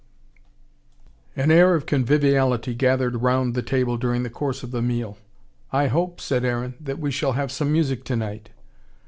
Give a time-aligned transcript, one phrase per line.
[1.35, 5.15] An air of conviviality gathered round the table during the course of the meal.
[5.71, 8.49] "I hope," said Aaron, "that we shall have some music tonight."